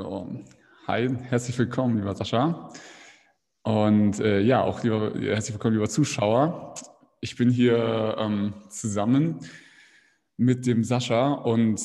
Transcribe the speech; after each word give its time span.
So. 0.00 0.26
Hi, 0.86 1.10
herzlich 1.28 1.58
willkommen, 1.58 1.98
lieber 1.98 2.14
Sascha. 2.14 2.72
Und 3.64 4.18
äh, 4.18 4.40
ja, 4.40 4.62
auch 4.62 4.82
lieber, 4.82 5.12
herzlich 5.14 5.52
willkommen, 5.52 5.74
lieber 5.74 5.90
Zuschauer. 5.90 6.74
Ich 7.20 7.36
bin 7.36 7.50
hier 7.50 8.16
ähm, 8.18 8.54
zusammen 8.70 9.40
mit 10.38 10.64
dem 10.64 10.84
Sascha 10.84 11.34
und 11.34 11.82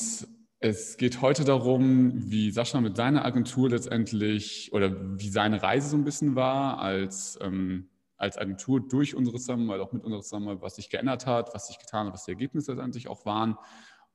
es 0.60 0.96
geht 0.96 1.20
heute 1.20 1.44
darum, 1.44 2.30
wie 2.30 2.50
Sascha 2.50 2.80
mit 2.80 2.96
seiner 2.96 3.22
Agentur 3.26 3.68
letztendlich 3.68 4.72
oder 4.72 4.96
wie 5.18 5.28
seine 5.28 5.62
Reise 5.62 5.90
so 5.90 5.98
ein 5.98 6.04
bisschen 6.04 6.36
war 6.36 6.78
als, 6.78 7.38
ähm, 7.42 7.90
als 8.16 8.38
Agentur 8.38 8.80
durch 8.80 9.14
unsere 9.14 9.36
Zusammenarbeit, 9.36 9.82
auch 9.82 9.92
mit 9.92 10.04
unserer 10.04 10.22
Zusammenarbeit, 10.22 10.62
was 10.62 10.76
sich 10.76 10.88
geändert 10.88 11.26
hat, 11.26 11.52
was 11.52 11.66
sich 11.66 11.78
getan 11.78 12.06
hat, 12.06 12.14
was 12.14 12.24
die 12.24 12.30
Ergebnisse 12.30 12.72
letztendlich 12.72 13.08
auch 13.08 13.26
waren. 13.26 13.58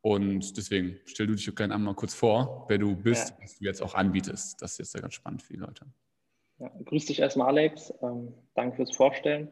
Und 0.02 0.58
deswegen 0.58 1.00
stell 1.06 1.28
du 1.28 1.36
dich 1.36 1.56
gerne 1.56 1.76
einmal 1.76 1.94
kurz 1.94 2.14
vor, 2.14 2.66
wer 2.70 2.80
du 2.80 2.96
bist, 2.96 3.30
ja. 3.30 3.36
was 3.42 3.58
du 3.58 3.66
jetzt 3.66 3.82
auch 3.82 3.94
anbietest. 3.94 4.62
Das 4.62 4.72
ist 4.72 4.78
jetzt 4.80 4.96
ja 4.96 5.02
ganz 5.02 5.14
spannend 5.14 5.44
für 5.44 5.54
die 5.54 5.60
Leute. 5.60 5.86
Ja, 6.58 6.72
grüß 6.86 7.06
dich 7.06 7.20
erstmal, 7.20 7.48
Alex. 7.48 7.94
Ähm, 8.02 8.34
danke 8.56 8.78
fürs 8.78 8.96
Vorstellen. 8.96 9.50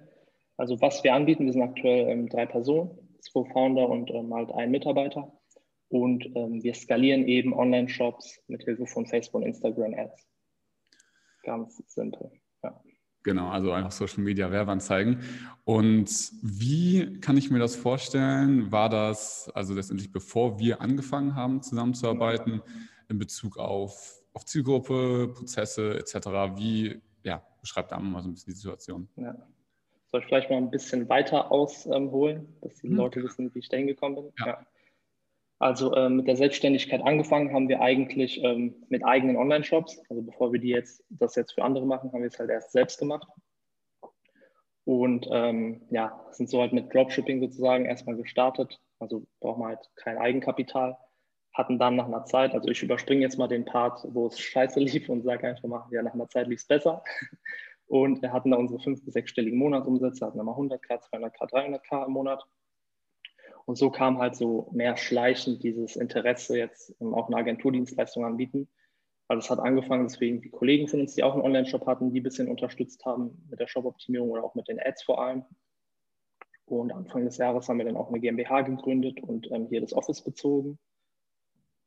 Also, 0.57 0.81
was 0.81 1.03
wir 1.03 1.13
anbieten, 1.13 1.45
wir 1.45 1.53
sind 1.53 1.61
aktuell 1.61 2.09
ähm, 2.09 2.29
drei 2.29 2.45
Personen, 2.45 2.91
zwei 3.21 3.49
Founder 3.51 3.87
und 3.87 4.09
ähm, 4.11 4.33
halt 4.33 4.51
ein 4.51 4.71
Mitarbeiter. 4.71 5.31
Und 5.89 6.25
ähm, 6.35 6.61
wir 6.61 6.73
skalieren 6.73 7.27
eben 7.27 7.53
Online-Shops 7.53 8.41
mit 8.47 8.63
Hilfe 8.63 8.85
von 8.85 9.05
Facebook 9.05 9.41
und 9.41 9.47
Instagram 9.47 9.93
Ads. 9.93 10.27
Ganz 11.43 11.81
simpel. 11.87 12.31
Genau, 13.23 13.49
also 13.49 13.71
einfach 13.73 13.91
Social 13.91 14.23
Media 14.23 14.49
Werbeanzeigen. 14.49 15.21
Und 15.65 16.09
wie 16.41 17.19
kann 17.19 17.37
ich 17.37 17.51
mir 17.51 17.59
das 17.59 17.75
vorstellen? 17.75 18.71
War 18.71 18.89
das 18.89 19.51
also 19.53 19.73
letztendlich 19.73 20.11
bevor 20.11 20.57
wir 20.59 20.81
angefangen 20.81 21.35
haben 21.35 21.61
zusammenzuarbeiten 21.61 22.61
in 23.09 23.19
Bezug 23.19 23.57
auf, 23.57 24.23
auf 24.33 24.45
Zielgruppe, 24.45 25.33
Prozesse 25.35 25.99
etc.? 25.99 26.27
Wie, 26.55 27.01
ja, 27.23 27.43
beschreibt 27.59 27.91
da 27.91 27.99
mal 27.99 28.21
so 28.21 28.29
ein 28.29 28.33
bisschen 28.33 28.53
die 28.53 28.57
Situation. 28.59 29.09
Ja. 29.17 29.35
Soll 30.11 30.21
ich 30.21 30.27
vielleicht 30.27 30.49
mal 30.49 30.57
ein 30.57 30.71
bisschen 30.71 31.07
weiter 31.07 31.51
ausholen, 31.51 32.47
dass 32.61 32.75
die 32.75 32.87
hm. 32.87 32.95
Leute 32.95 33.21
wissen, 33.21 33.53
wie 33.53 33.59
ich 33.59 33.69
da 33.69 33.77
hingekommen 33.77 34.15
bin? 34.15 34.33
Ja. 34.39 34.47
ja. 34.47 34.65
Also 35.59 35.93
ähm, 35.95 36.15
mit 36.15 36.27
der 36.27 36.37
Selbstständigkeit 36.37 37.01
angefangen 37.01 37.53
haben 37.53 37.67
wir 37.67 37.81
eigentlich 37.81 38.41
ähm, 38.43 38.75
mit 38.87 39.03
eigenen 39.03 39.35
Online-Shops. 39.35 40.01
Also 40.09 40.21
bevor 40.21 40.53
wir 40.53 40.59
die 40.59 40.69
jetzt, 40.69 41.03
das 41.09 41.35
jetzt 41.35 41.53
für 41.53 41.63
andere 41.63 41.85
machen, 41.85 42.11
haben 42.13 42.21
wir 42.21 42.29
es 42.29 42.39
halt 42.39 42.49
erst 42.49 42.71
selbst 42.71 42.97
gemacht. 42.97 43.27
Und 44.85 45.27
ähm, 45.31 45.81
ja, 45.91 46.25
sind 46.31 46.49
so 46.49 46.61
halt 46.61 46.71
mit 46.71 46.93
Dropshipping 46.93 47.41
sozusagen 47.41 47.85
erstmal 47.85 48.15
gestartet. 48.15 48.79
Also 48.99 49.27
brauchen 49.41 49.61
wir 49.61 49.67
halt 49.67 49.89
kein 49.97 50.17
Eigenkapital. 50.17 50.97
Hatten 51.53 51.77
dann 51.77 51.97
nach 51.97 52.05
einer 52.05 52.23
Zeit, 52.23 52.53
also 52.53 52.69
ich 52.69 52.81
überspringe 52.81 53.21
jetzt 53.21 53.37
mal 53.37 53.47
den 53.49 53.65
Part, 53.65 53.99
wo 54.09 54.27
es 54.27 54.39
scheiße 54.39 54.79
lief 54.79 55.09
und 55.09 55.23
sage 55.23 55.45
einfach 55.45 55.67
mal, 55.67 55.85
ja, 55.91 56.01
nach 56.01 56.13
einer 56.13 56.29
Zeit 56.29 56.47
lief 56.47 56.61
es 56.61 56.67
besser. 56.67 57.03
Und 57.87 58.21
wir 58.21 58.31
hatten 58.31 58.51
da 58.51 58.57
unsere 58.57 58.79
fünf- 58.79 59.03
bis 59.03 59.13
sechsstelligen 59.13 59.59
Monatsumsätze, 59.59 60.25
hatten 60.25 60.37
dann 60.37 60.45
mal 60.45 60.55
100k, 60.55 61.01
200k, 61.11 61.51
300k 61.51 62.05
im 62.05 62.13
Monat 62.13 62.45
und 63.69 63.75
so 63.75 63.91
kam 63.91 64.17
halt 64.17 64.35
so 64.35 64.67
mehr 64.71 64.97
schleichend 64.97 65.61
dieses 65.61 65.95
Interesse, 65.95 66.57
jetzt 66.57 66.99
auch 66.99 67.27
eine 67.27 67.35
Agenturdienstleistung 67.35 68.25
anbieten. 68.25 68.67
Also 69.27 69.45
es 69.45 69.49
hat 69.51 69.59
angefangen, 69.59 70.05
dass 70.05 70.19
wir 70.19 70.27
irgendwie 70.27 70.49
Kollegen 70.49 70.87
von 70.87 71.01
uns, 71.01 71.13
die 71.13 71.21
auch 71.21 71.35
einen 71.35 71.43
Online-Shop 71.43 71.85
hatten, 71.85 72.11
die 72.11 72.19
ein 72.19 72.23
bisschen 72.23 72.47
unterstützt 72.47 73.05
haben 73.05 73.45
mit 73.47 73.59
der 73.59 73.67
Shop-Optimierung 73.67 74.31
oder 74.31 74.43
auch 74.43 74.55
mit 74.55 74.67
den 74.67 74.79
Ads 74.79 75.03
vor 75.03 75.21
allem. 75.21 75.45
Und 76.65 76.91
Anfang 76.91 77.25
des 77.25 77.37
Jahres 77.37 77.69
haben 77.69 77.77
wir 77.77 77.85
dann 77.85 77.95
auch 77.95 78.09
eine 78.09 78.19
GmbH 78.19 78.61
gegründet 78.61 79.21
und 79.21 79.51
ähm, 79.51 79.67
hier 79.69 79.81
das 79.81 79.93
Office 79.93 80.23
bezogen. 80.23 80.79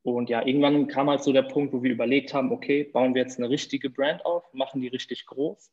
Und 0.02 0.30
ja, 0.30 0.46
irgendwann 0.46 0.86
kam 0.86 1.10
halt 1.10 1.24
so 1.24 1.32
der 1.32 1.42
Punkt, 1.42 1.72
wo 1.72 1.82
wir 1.82 1.90
überlegt 1.90 2.32
haben, 2.32 2.52
okay, 2.52 2.84
bauen 2.84 3.16
wir 3.16 3.22
jetzt 3.22 3.40
eine 3.40 3.50
richtige 3.50 3.90
Brand 3.90 4.24
auf, 4.24 4.44
machen 4.54 4.80
die 4.82 4.86
richtig 4.86 5.26
groß 5.26 5.72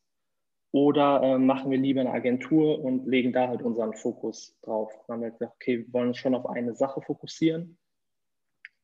oder 0.72 1.22
äh, 1.22 1.38
machen 1.38 1.70
wir 1.70 1.78
lieber 1.78 2.00
eine 2.00 2.12
Agentur 2.12 2.82
und 2.82 3.06
legen 3.06 3.32
da 3.32 3.48
halt 3.48 3.62
unseren 3.62 3.94
Fokus 3.94 4.56
drauf? 4.62 4.92
Dann 5.06 5.16
haben 5.16 5.22
wir 5.22 5.30
gesagt, 5.30 5.54
okay, 5.56 5.78
wir 5.78 5.92
wollen 5.92 6.08
uns 6.08 6.18
schon 6.18 6.34
auf 6.34 6.46
eine 6.46 6.74
Sache 6.74 7.00
fokussieren. 7.02 7.76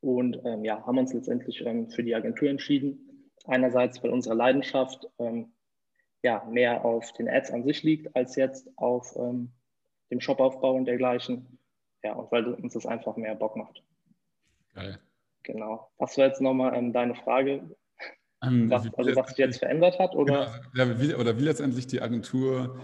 Und 0.01 0.41
ähm, 0.45 0.63
ja, 0.65 0.85
haben 0.85 0.97
uns 0.97 1.13
letztendlich 1.13 1.65
ähm, 1.65 1.89
für 1.89 2.03
die 2.03 2.13
Agentur 2.13 2.49
entschieden. 2.49 3.31
Einerseits, 3.45 4.03
weil 4.03 4.11
unsere 4.11 4.35
Leidenschaft 4.35 5.07
ähm, 5.17 5.53
ja, 6.23 6.43
mehr 6.49 6.83
auf 6.83 7.13
den 7.13 7.29
Ads 7.29 7.51
an 7.51 7.63
sich 7.63 7.83
liegt, 7.83 8.15
als 8.15 8.35
jetzt 8.35 8.69
auf 8.75 9.15
ähm, 9.15 9.53
dem 10.11 10.19
Shopaufbau 10.19 10.73
und 10.73 10.85
dergleichen. 10.85 11.57
Ja, 12.03 12.13
und 12.13 12.31
weil 12.31 12.53
uns 12.53 12.73
das 12.73 12.85
einfach 12.85 13.15
mehr 13.15 13.35
Bock 13.35 13.55
macht. 13.55 13.83
Geil. 14.73 14.99
Genau. 15.43 15.89
Was 15.97 16.17
war 16.17 16.25
jetzt 16.25 16.41
nochmal 16.41 16.75
ähm, 16.75 16.91
deine 16.91 17.15
Frage? 17.15 17.75
Ähm, 18.43 18.69
was, 18.69 18.87
also 18.93 19.15
was 19.15 19.29
sich 19.29 19.37
jetzt 19.37 19.59
verändert 19.59 19.97
hat? 19.99 20.15
Oder? 20.15 20.61
Genau, 20.73 20.99
wie, 20.99 21.15
oder 21.15 21.37
wie 21.37 21.43
letztendlich 21.43 21.87
die 21.87 22.01
Agentur, 22.01 22.79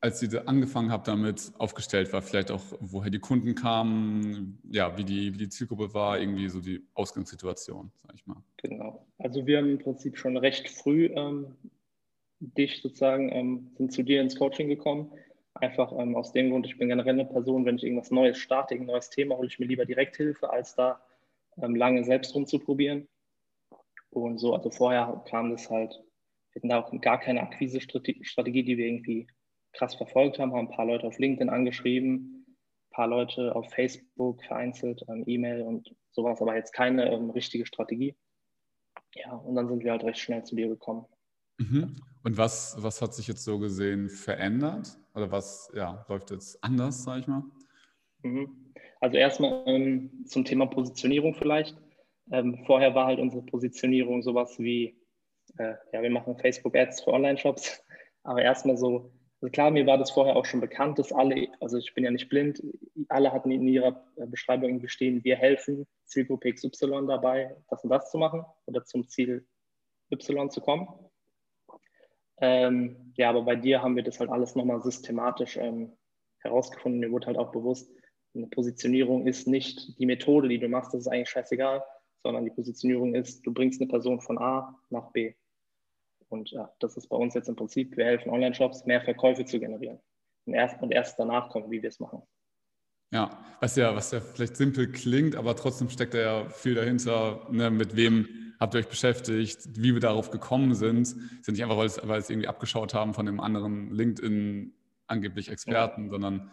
als 0.00 0.20
sie 0.20 0.38
angefangen 0.46 0.90
hat, 0.90 1.06
damit 1.08 1.52
aufgestellt 1.58 2.12
war, 2.12 2.22
vielleicht 2.22 2.50
auch, 2.50 2.62
woher 2.80 3.10
die 3.10 3.18
Kunden 3.18 3.54
kamen, 3.54 4.58
ja, 4.70 4.96
wie 4.96 5.04
die, 5.04 5.34
wie 5.34 5.38
die 5.38 5.48
Zielgruppe 5.48 5.92
war, 5.92 6.18
irgendwie 6.18 6.48
so 6.48 6.60
die 6.60 6.82
Ausgangssituation, 6.94 7.90
sag 8.06 8.14
ich 8.14 8.26
mal. 8.26 8.42
Genau. 8.58 9.06
Also 9.18 9.46
wir 9.46 9.58
haben 9.58 9.70
im 9.70 9.78
Prinzip 9.78 10.16
schon 10.16 10.36
recht 10.36 10.70
früh 10.70 11.06
ähm, 11.14 11.56
dich 12.40 12.80
sozusagen, 12.82 13.30
ähm, 13.32 13.70
sind 13.76 13.92
zu 13.92 14.02
dir 14.02 14.20
ins 14.20 14.36
Coaching 14.36 14.68
gekommen. 14.68 15.12
Einfach 15.54 15.92
ähm, 15.98 16.16
aus 16.16 16.32
dem 16.32 16.50
Grund, 16.50 16.66
ich 16.66 16.78
bin 16.78 16.88
generell 16.88 17.14
eine 17.14 17.24
Person, 17.24 17.64
wenn 17.64 17.76
ich 17.76 17.84
irgendwas 17.84 18.10
Neues 18.10 18.38
starte, 18.38 18.74
ein 18.74 18.84
neues 18.84 19.10
Thema, 19.10 19.36
hole 19.36 19.48
ich 19.48 19.58
mir 19.58 19.66
lieber 19.66 19.86
Direkthilfe, 19.86 20.50
als 20.50 20.74
da 20.74 21.00
ähm, 21.60 21.74
lange 21.74 22.04
selbst 22.04 22.34
rumzuprobieren. 22.34 23.08
Und 24.22 24.38
so, 24.38 24.54
also 24.54 24.70
vorher 24.70 25.22
kam 25.28 25.50
das 25.50 25.68
halt, 25.68 25.92
wir 26.52 26.60
hatten 26.60 26.68
da 26.70 26.80
auch 26.80 27.00
gar 27.02 27.20
keine 27.20 27.42
Akquise-Strategie, 27.42 28.62
die 28.62 28.78
wir 28.78 28.86
irgendwie 28.86 29.26
krass 29.72 29.94
verfolgt 29.94 30.38
haben, 30.38 30.52
haben 30.52 30.68
ein 30.68 30.74
paar 30.74 30.86
Leute 30.86 31.06
auf 31.06 31.18
LinkedIn 31.18 31.50
angeschrieben, 31.50 32.46
ein 32.46 32.90
paar 32.90 33.08
Leute 33.08 33.54
auf 33.54 33.70
Facebook 33.74 34.42
vereinzelt, 34.42 35.04
ähm, 35.08 35.24
E-Mail 35.26 35.60
und 35.62 35.94
sowas, 36.12 36.40
aber 36.40 36.56
jetzt 36.56 36.72
keine 36.72 37.12
ähm, 37.12 37.28
richtige 37.28 37.66
Strategie. 37.66 38.16
Ja, 39.14 39.34
und 39.34 39.54
dann 39.54 39.68
sind 39.68 39.84
wir 39.84 39.92
halt 39.92 40.04
recht 40.04 40.18
schnell 40.18 40.44
zu 40.44 40.56
dir 40.56 40.68
gekommen. 40.68 41.04
Mhm. 41.58 41.96
Und 42.22 42.38
was, 42.38 42.74
was 42.78 43.02
hat 43.02 43.12
sich 43.12 43.28
jetzt 43.28 43.44
so 43.44 43.58
gesehen 43.58 44.08
verändert? 44.08 44.98
Oder 45.14 45.30
was 45.30 45.70
ja, 45.74 46.06
läuft 46.08 46.30
jetzt 46.30 46.62
anders, 46.64 47.04
sag 47.04 47.20
ich 47.20 47.26
mal? 47.26 47.44
Mhm. 48.22 48.72
Also 49.00 49.18
erstmal 49.18 49.62
ähm, 49.66 50.24
zum 50.26 50.46
Thema 50.46 50.64
Positionierung 50.64 51.34
vielleicht. 51.34 51.76
Ähm, 52.30 52.64
vorher 52.66 52.94
war 52.94 53.06
halt 53.06 53.20
unsere 53.20 53.42
Positionierung 53.42 54.22
sowas 54.22 54.58
wie, 54.58 54.98
äh, 55.58 55.74
ja, 55.92 56.02
wir 56.02 56.10
machen 56.10 56.36
Facebook-Ads 56.36 57.02
für 57.02 57.12
Online-Shops, 57.12 57.84
aber 58.24 58.42
erstmal 58.42 58.76
so, 58.76 59.12
also 59.40 59.52
klar, 59.52 59.70
mir 59.70 59.86
war 59.86 59.98
das 59.98 60.10
vorher 60.10 60.36
auch 60.36 60.46
schon 60.46 60.60
bekannt, 60.60 60.98
dass 60.98 61.12
alle, 61.12 61.48
also 61.60 61.76
ich 61.76 61.94
bin 61.94 62.04
ja 62.04 62.10
nicht 62.10 62.28
blind, 62.28 62.62
alle 63.08 63.32
hatten 63.32 63.50
in 63.50 63.68
ihrer 63.68 64.04
Beschreibung 64.16 64.70
irgendwie 64.70 64.88
stehen, 64.88 65.22
wir 65.24 65.36
helfen 65.36 65.86
Zielgruppe 66.06 66.52
XY 66.52 67.06
dabei, 67.06 67.54
das 67.68 67.84
und 67.84 67.90
das 67.90 68.10
zu 68.10 68.18
machen 68.18 68.44
oder 68.64 68.84
zum 68.84 69.06
Ziel 69.08 69.46
Y 70.10 70.50
zu 70.50 70.60
kommen. 70.60 70.88
Ähm, 72.38 73.12
ja, 73.16 73.30
aber 73.30 73.42
bei 73.42 73.56
dir 73.56 73.82
haben 73.82 73.96
wir 73.96 74.02
das 74.02 74.20
halt 74.20 74.30
alles 74.30 74.54
nochmal 74.54 74.82
systematisch 74.82 75.56
ähm, 75.56 75.92
herausgefunden. 76.38 77.00
Mir 77.00 77.10
wurde 77.10 77.28
halt 77.28 77.38
auch 77.38 77.50
bewusst, 77.50 77.90
eine 78.34 78.46
Positionierung 78.48 79.26
ist 79.26 79.46
nicht 79.48 79.98
die 79.98 80.06
Methode, 80.06 80.48
die 80.48 80.58
du 80.58 80.68
machst, 80.68 80.92
das 80.92 81.02
ist 81.02 81.08
eigentlich 81.08 81.30
scheißegal, 81.30 81.82
sondern 82.22 82.44
die 82.44 82.50
Positionierung 82.50 83.14
ist, 83.14 83.46
du 83.46 83.52
bringst 83.52 83.80
eine 83.80 83.88
Person 83.88 84.20
von 84.20 84.38
A 84.38 84.78
nach 84.90 85.10
B. 85.12 85.34
Und 86.28 86.50
ja, 86.50 86.72
das 86.80 86.96
ist 86.96 87.08
bei 87.08 87.16
uns 87.16 87.34
jetzt 87.34 87.48
im 87.48 87.56
Prinzip, 87.56 87.96
wir 87.96 88.04
helfen 88.04 88.30
Online-Shops, 88.30 88.84
mehr 88.84 89.00
Verkäufe 89.00 89.44
zu 89.44 89.60
generieren. 89.60 90.00
Und 90.44 90.54
erst, 90.54 90.82
und 90.82 90.92
erst 90.92 91.18
danach 91.18 91.50
kommen, 91.50 91.70
wie 91.70 91.82
wir 91.82 91.88
es 91.88 92.00
machen. 92.00 92.22
Ja, 93.12 93.30
was 93.60 93.76
ja, 93.76 93.94
was 93.94 94.10
ja 94.10 94.20
vielleicht 94.20 94.56
simpel 94.56 94.90
klingt, 94.90 95.36
aber 95.36 95.54
trotzdem 95.54 95.88
steckt 95.88 96.14
da 96.14 96.18
ja 96.18 96.48
viel 96.48 96.74
dahinter. 96.74 97.46
Ne? 97.50 97.70
Mit 97.70 97.94
wem 97.94 98.28
habt 98.58 98.74
ihr 98.74 98.80
euch 98.80 98.88
beschäftigt, 98.88 99.80
wie 99.80 99.94
wir 99.94 100.00
darauf 100.00 100.30
gekommen 100.30 100.74
sind? 100.74 101.06
Sind 101.06 101.48
nicht 101.48 101.62
einfach, 101.62 101.76
weil 101.76 101.86
es, 101.86 102.00
weil 102.02 102.18
es 102.18 102.30
irgendwie 102.30 102.48
abgeschaut 102.48 102.94
haben 102.94 103.14
von 103.14 103.26
dem 103.26 103.38
anderen 103.38 103.90
LinkedIn 103.92 104.74
angeblich 105.06 105.50
Experten, 105.50 106.04
ja. 106.04 106.10
sondern 106.10 106.50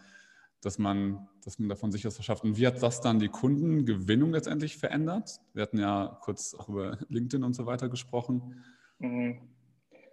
dass 0.64 0.78
man, 0.78 1.28
dass 1.44 1.58
man 1.58 1.68
davon 1.68 1.92
sich 1.92 2.04
was 2.04 2.14
verschafft. 2.14 2.44
Und 2.44 2.58
wie 2.58 2.66
hat 2.66 2.82
das 2.82 3.00
dann 3.00 3.18
die 3.18 3.28
Kundengewinnung 3.28 4.32
letztendlich 4.32 4.76
verändert? 4.76 5.40
Wir 5.52 5.62
hatten 5.62 5.78
ja 5.78 6.18
kurz 6.22 6.54
auch 6.54 6.68
über 6.68 6.98
LinkedIn 7.08 7.44
und 7.44 7.54
so 7.54 7.66
weiter 7.66 7.88
gesprochen. 7.88 8.64
Mhm. 8.98 9.40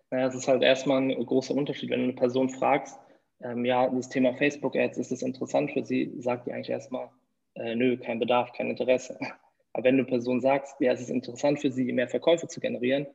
Naja, 0.10 0.28
es 0.28 0.36
ist 0.36 0.48
halt 0.48 0.62
erstmal 0.62 1.02
ein 1.02 1.26
großer 1.26 1.56
Unterschied, 1.56 1.90
wenn 1.90 2.00
du 2.00 2.06
eine 2.06 2.14
Person 2.14 2.50
fragst, 2.50 3.00
ähm, 3.44 3.66
ja, 3.66 3.90
das 3.90 4.10
Thema 4.10 4.34
Facebook-Ads, 4.34 4.98
ist 4.98 5.12
das 5.12 5.22
interessant 5.22 5.72
für 5.72 5.84
sie, 5.84 6.14
sagt 6.20 6.48
die 6.48 6.54
eigentlich 6.54 6.70
erstmal, 6.70 7.10
äh, 7.56 7.76
nö, 7.76 7.98
kein 7.98 8.20
Bedarf, 8.20 8.52
kein 8.54 8.70
Interesse. 8.70 9.18
Aber 9.74 9.86
wenn 9.86 9.96
du 9.96 10.04
eine 10.04 10.10
Person 10.10 10.42
sagst, 10.42 10.76
ja, 10.80 10.92
es 10.92 11.02
ist 11.02 11.10
interessant 11.10 11.60
für 11.62 11.72
sie, 11.72 11.92
mehr 11.94 12.10
Verkäufe 12.10 12.48
zu 12.48 12.60
generieren, 12.60 13.08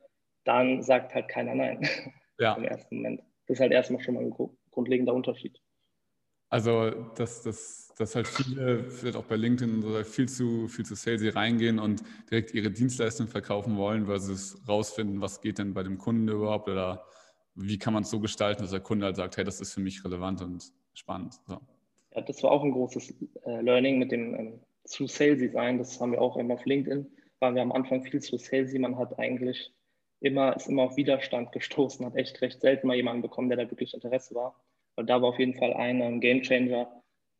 dann 0.43 0.81
sagt 0.81 1.13
halt 1.13 1.27
keiner 1.27 1.55
nein. 1.55 1.87
Ja. 2.39 2.53
Im 2.53 2.65
ersten 2.65 2.97
Moment. 2.97 3.21
Das 3.47 3.55
ist 3.55 3.61
halt 3.61 3.71
erstmal 3.71 3.99
schon 3.99 4.13
mal 4.13 4.23
ein 4.23 4.31
grundlegender 4.69 5.11
Unterschied. 5.11 5.59
Also, 6.49 6.91
dass, 7.15 7.43
dass, 7.43 7.93
dass 7.97 8.15
halt 8.15 8.27
viele, 8.27 8.89
vielleicht 8.89 9.17
auch 9.17 9.25
bei 9.25 9.35
LinkedIn 9.35 10.03
viel 10.05 10.29
zu, 10.29 10.67
viel 10.67 10.85
zu 10.85 10.95
salesy 10.95 11.29
reingehen 11.29 11.77
und 11.79 12.03
direkt 12.31 12.53
ihre 12.53 12.71
Dienstleistung 12.71 13.27
verkaufen 13.27 13.75
wollen, 13.75 14.05
versus 14.05 14.61
rausfinden, 14.67 15.19
was 15.19 15.41
geht 15.41 15.57
denn 15.57 15.73
bei 15.73 15.83
dem 15.83 15.97
Kunden 15.97 16.27
überhaupt 16.29 16.69
oder 16.69 17.05
wie 17.55 17.77
kann 17.77 17.93
man 17.93 18.03
es 18.03 18.09
so 18.09 18.19
gestalten, 18.19 18.61
dass 18.61 18.71
der 18.71 18.79
Kunde 18.79 19.05
halt 19.05 19.15
sagt, 19.15 19.35
hey, 19.37 19.43
das 19.43 19.59
ist 19.59 19.73
für 19.73 19.81
mich 19.81 20.05
relevant 20.05 20.41
und 20.41 20.71
spannend. 20.93 21.33
So. 21.47 21.59
Ja, 22.15 22.21
das 22.21 22.41
war 22.43 22.51
auch 22.51 22.63
ein 22.63 22.71
großes 22.71 23.13
äh, 23.45 23.61
Learning 23.61 23.97
mit 23.99 24.11
dem 24.11 24.35
ähm, 24.35 24.59
zu 24.85 25.07
salesy 25.07 25.49
sein. 25.49 25.77
Das 25.77 25.99
haben 25.99 26.11
wir 26.11 26.21
auch 26.21 26.37
immer 26.37 26.53
auf 26.53 26.65
LinkedIn, 26.65 27.07
waren 27.39 27.55
wir 27.55 27.61
am 27.61 27.71
Anfang 27.71 28.03
viel 28.03 28.21
zu 28.21 28.37
salesy. 28.37 28.79
Man 28.79 28.97
hat 28.97 29.19
eigentlich 29.19 29.73
immer, 30.19 30.55
ist 30.55 30.69
immer 30.69 30.83
auf 30.83 30.97
Widerstand 30.97 31.51
gestoßen, 31.51 32.05
hat 32.05 32.15
echt 32.15 32.41
recht 32.41 32.61
selten 32.61 32.87
mal 32.87 32.95
jemanden 32.95 33.21
bekommen, 33.21 33.49
der 33.49 33.57
da 33.57 33.69
wirklich 33.69 33.93
Interesse 33.93 34.35
war. 34.35 34.55
Und 34.97 35.09
da 35.09 35.21
war 35.21 35.29
auf 35.29 35.39
jeden 35.39 35.53
Fall 35.53 35.73
ein 35.73 36.01
ähm, 36.01 36.19
Game 36.19 36.41
Changer, 36.41 36.91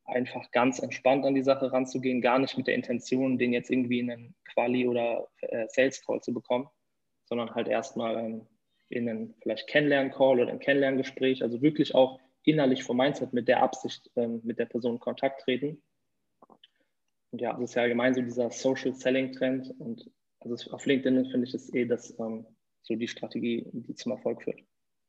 einfach 0.06 0.50
ganz 0.51 0.80
entspannt 0.80 1.25
an 1.25 1.36
die 1.36 1.44
Sache 1.44 1.71
ranzugehen, 1.71 2.21
gar 2.21 2.39
nicht 2.39 2.56
mit 2.56 2.68
der 2.68 2.75
Intention, 2.75 3.38
den 3.38 3.51
jetzt 3.51 3.69
irgendwie 3.69 4.00
in 4.00 4.12
einen 4.12 4.36
Quali- 4.45 4.88
oder 4.88 5.27
äh, 5.42 5.65
Sales-Call 5.68 6.21
zu 6.21 6.33
bekommen, 6.33 6.69
sondern 7.25 7.54
halt 7.54 7.68
erstmal 7.68 8.18
ähm, 8.18 8.48
in 8.89 9.09
einen 9.09 9.36
vielleicht 9.42 9.68
Kennenlern-Call 9.68 10.39
oder 10.39 10.51
ein 10.51 10.59
Kennenlerngespräch, 10.59 11.42
also 11.42 11.62
wirklich 11.62 11.94
auch 11.94 12.19
innerlich 12.44 12.83
vom 12.83 12.98
Mindset 12.98 13.33
mit 13.33 13.48
der 13.48 13.62
Absicht 13.62 14.10
ähm, 14.15 14.39
mit 14.44 14.60
der 14.60 14.65
Person 14.65 14.94
in 14.94 15.00
Kontakt 15.00 15.42
treten. 15.42 15.81
Und 17.31 17.42
ja, 17.42 17.53
das 17.53 17.71
ist 17.71 17.75
ja 17.75 17.81
allgemein 17.81 18.13
so 18.13 18.21
dieser 18.21 18.51
Social 18.51 18.94
Selling 18.94 19.33
Trend 19.33 19.74
und 19.80 20.10
also 20.39 20.71
auf 20.71 20.86
LinkedIn 20.86 21.25
finde 21.31 21.48
ich 21.48 21.53
es 21.56 21.74
eh 21.74 21.86
das 21.86 22.18
ähm, 22.19 22.45
so 22.83 22.95
die 22.95 23.07
Strategie, 23.07 23.68
die 23.74 23.95
zum 23.95 24.13
Erfolg 24.13 24.44
führt. 24.44 24.62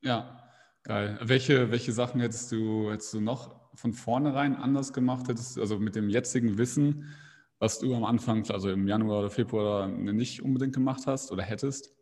Ja, 0.03 0.48
Geil. 0.88 1.19
Welche, 1.20 1.70
welche 1.70 1.93
Sachen 1.93 2.23
hättest 2.23 2.50
du, 2.50 2.90
hättest 2.90 3.12
du 3.12 3.20
noch 3.20 3.55
von 3.75 3.93
vornherein 3.93 4.56
anders 4.56 4.94
gemacht? 4.94 5.29
Hättest, 5.29 5.58
also 5.58 5.79
mit 5.79 5.94
dem 5.94 6.08
jetzigen 6.08 6.56
Wissen, 6.56 7.14
was 7.58 7.79
du 7.79 7.94
am 7.94 8.05
Anfang, 8.05 8.50
also 8.50 8.70
im 8.70 8.88
Januar 8.88 9.19
oder 9.19 9.31
Februar 9.31 9.87
nicht 9.87 10.43
unbedingt 10.43 10.73
gemacht 10.73 11.02
hast 11.06 11.31
oder 11.31 11.43
hättest? 11.43 11.94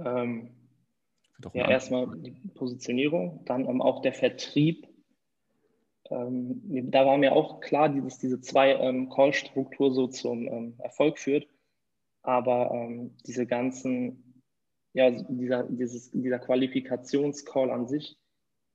Ähm, 0.00 0.50
ja, 1.52 1.70
erstmal 1.70 2.08
die 2.18 2.32
Positionierung, 2.54 3.44
dann 3.44 3.68
ähm, 3.68 3.80
auch 3.80 4.02
der 4.02 4.14
Vertrieb. 4.14 4.88
Ähm, 6.10 6.90
da 6.90 7.06
war 7.06 7.18
mir 7.18 7.34
auch 7.34 7.60
klar, 7.60 7.88
dass 7.88 8.18
diese 8.18 8.40
zwei 8.40 8.72
ähm, 8.72 9.10
Call-Struktur 9.10 9.94
so 9.94 10.08
zum 10.08 10.48
ähm, 10.48 10.74
Erfolg 10.78 11.20
führt. 11.20 11.46
Aber 12.22 12.72
ähm, 12.72 13.16
diese 13.24 13.46
ganzen 13.46 14.23
ja, 14.94 15.10
dieser, 15.10 15.64
dieses, 15.64 16.10
dieser 16.12 16.38
Qualifikationscall 16.38 17.70
an 17.70 17.86
sich 17.86 18.16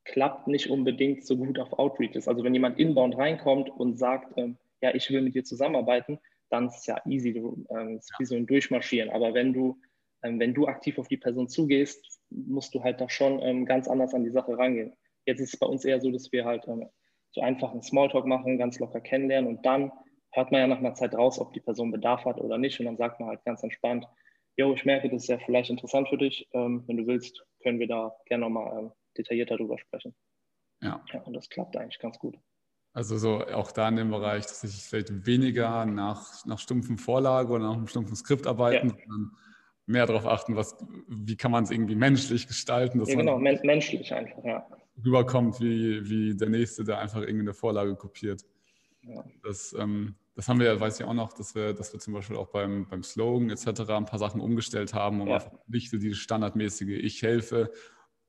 klappt 0.04 0.48
nicht 0.48 0.70
unbedingt 0.70 1.26
so 1.26 1.38
gut 1.38 1.60
auf 1.60 1.74
Outreaches. 1.80 2.28
Also 2.28 2.44
wenn 2.44 2.54
jemand 2.54 2.78
inbound 2.78 3.18
reinkommt 3.18 3.70
und 3.70 3.98
sagt, 3.98 4.38
ähm, 4.38 4.58
ja, 4.82 4.94
ich 4.94 5.10
will 5.10 5.22
mit 5.22 5.36
dir 5.36 5.44
zusammenarbeiten, 5.44 6.20
dann 6.50 6.68
ist 6.68 6.80
es 6.80 6.86
ja 6.88 7.02
easy, 7.06 7.34
du, 7.34 7.66
ähm, 7.70 7.98
ist 7.98 8.14
wie 8.20 8.26
so 8.26 8.36
ein 8.36 8.48
Durchmarschieren. 8.48 9.10
Aber 9.12 9.34
wenn 9.34 9.54
du, 9.54 9.80
ähm, 10.24 10.40
wenn 10.40 10.54
du 10.54 10.68
aktiv 10.68 11.00
auf 11.00 11.08
die 11.08 11.18
Person 11.18 11.48
zugehst, 11.48 12.20
musst 12.30 12.74
du 12.76 12.84
halt 12.84 13.00
da 13.00 13.10
schon 13.10 13.42
ähm, 13.42 13.66
ganz 13.66 13.88
anders 13.88 14.14
an 14.14 14.24
die 14.24 14.32
Sache 14.32 14.58
rangehen. 14.58 14.94
Jetzt 15.26 15.40
ist 15.40 15.54
es 15.54 15.60
bei 15.60 15.68
uns 15.68 15.86
eher 15.86 16.02
so, 16.02 16.12
dass 16.12 16.32
wir 16.32 16.44
halt 16.44 16.68
ähm, 16.68 16.90
so 17.32 17.42
einfach 17.42 17.72
einen 17.72 17.84
Smalltalk 17.84 18.26
machen, 18.26 18.58
ganz 18.58 18.80
locker 18.80 19.00
kennenlernen 19.00 19.50
und 19.56 19.66
dann 19.66 19.92
hört 20.32 20.52
man 20.52 20.62
ja 20.62 20.68
nach 20.68 20.80
einer 20.80 20.96
Zeit 20.96 21.14
raus, 21.16 21.40
ob 21.40 21.54
die 21.54 21.60
Person 21.60 21.92
Bedarf 21.92 22.26
hat 22.26 22.40
oder 22.40 22.58
nicht. 22.58 22.80
Und 22.80 22.88
dann 22.88 22.98
sagt 22.98 23.20
man 23.20 23.30
halt 23.30 23.44
ganz 23.46 23.64
entspannt, 23.64 24.06
jo, 24.60 24.74
ich 24.74 24.84
merke, 24.84 25.10
das 25.10 25.24
ist 25.24 25.30
ja 25.30 25.40
vielleicht 25.40 25.70
interessant 25.70 26.10
für 26.10 26.18
dich. 26.18 26.48
Ähm, 26.52 26.84
wenn 26.86 26.98
du 26.98 27.08
willst, 27.08 27.46
können 27.64 27.80
wir 27.80 27.88
da 27.88 28.14
gerne 28.26 28.44
nochmal 28.44 28.78
ähm, 28.78 28.92
detaillierter 29.18 29.56
drüber 29.56 29.78
sprechen. 29.80 30.14
Ja. 30.82 31.02
ja. 31.14 31.22
Und 31.22 31.34
das 31.34 31.50
klappt 31.50 31.78
eigentlich 31.78 32.00
ganz 32.00 32.20
gut. 32.20 32.38
Also 32.92 33.18
so 33.18 33.46
auch 33.46 33.72
da 33.72 33.88
in 33.88 33.96
dem 33.96 34.12
Bereich, 34.12 34.46
dass 34.46 34.64
ich 34.66 34.84
vielleicht 34.84 35.26
weniger 35.26 35.86
nach, 35.86 36.46
nach 36.46 36.60
stumpfen 36.60 36.98
Vorlage 36.98 37.54
oder 37.54 37.68
nach 37.68 37.78
einem 37.78 37.88
stumpfen 37.88 38.18
Skript 38.18 38.48
arbeiten, 38.48 38.90
ja. 38.90 38.96
sondern 38.96 39.32
mehr 39.86 40.06
darauf 40.06 40.26
achten, 40.26 40.58
was, 40.58 40.76
wie 41.08 41.38
kann 41.38 41.52
man 41.52 41.64
es 41.64 41.72
irgendwie 41.72 41.96
menschlich 41.96 42.46
gestalten. 42.46 43.00
Dass 43.00 43.10
ja, 43.10 43.16
genau, 43.16 43.40
men 43.40 43.58
menschlich 43.64 44.14
einfach, 44.14 44.44
ja. 44.44 44.68
Rüberkommt 45.06 45.62
wie, 45.62 46.10
wie 46.10 46.36
der 46.36 46.50
Nächste, 46.50 46.84
der 46.84 47.00
einfach 47.00 47.22
irgendwie 47.22 47.42
eine 47.42 47.54
Vorlage 47.54 47.96
kopiert. 47.96 48.44
Ja. 49.04 49.24
Das, 49.44 49.74
ähm, 49.80 50.16
das 50.40 50.48
haben 50.48 50.62
wir 50.62 50.68
ja, 50.68 50.80
weiß 50.80 51.02
ich 51.02 51.06
auch 51.06 51.14
noch, 51.14 51.34
dass 51.34 51.54
wir, 51.54 51.74
dass 51.74 51.92
wir 51.92 52.00
zum 52.00 52.14
Beispiel 52.14 52.38
auch 52.38 52.48
beim, 52.48 52.88
beim 52.88 53.04
Slogan 53.04 53.50
etc. 53.50 53.82
ein 53.90 54.06
paar 54.06 54.20
Sachen 54.20 54.40
umgestellt 54.40 54.94
haben, 54.94 55.20
um 55.20 55.28
ja. 55.28 55.34
einfach 55.34 55.52
nicht 55.68 55.92
diese 55.92 56.16
standardmäßige 56.16 56.98
Ich 57.04 57.22
helfe 57.22 57.70